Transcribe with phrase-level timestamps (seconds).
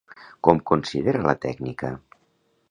[0.47, 1.93] Com considera la tècnica?